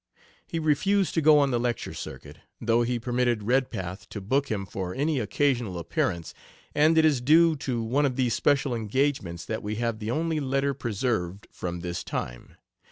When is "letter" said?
10.39-10.73